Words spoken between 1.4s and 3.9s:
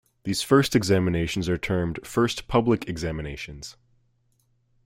are termed "First Public Examinations".